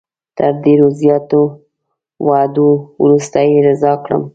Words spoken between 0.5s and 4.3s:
ډېرو زیاتو وعدو وروسته یې رضا کړم.